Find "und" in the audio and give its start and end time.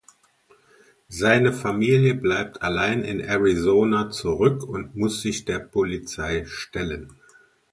4.63-4.95